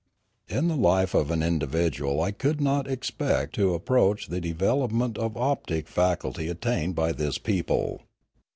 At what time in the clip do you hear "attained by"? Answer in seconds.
6.47-7.11